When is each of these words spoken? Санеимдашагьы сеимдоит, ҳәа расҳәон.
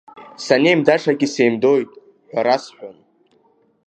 Санеимдашагьы 0.45 1.27
сеимдоит, 1.33 1.89
ҳәа 2.29 2.41
расҳәон. 2.45 2.97